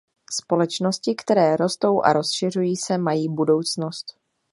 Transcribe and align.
Společnosti, 0.31 1.15
které 1.15 1.55
rostou 1.57 2.01
a 2.01 2.13
rozšiřují 2.13 2.77
se, 2.77 2.97
mají 2.97 3.29
budoucnost. 3.29 4.05